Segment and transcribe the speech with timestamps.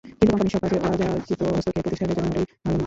[0.17, 2.79] কিন্তু কোম্পানির সব কাজে অযাচিত হস্তক্ষেপ প্রতিষ্ঠানের জন্য মোটেই ভালো নয়।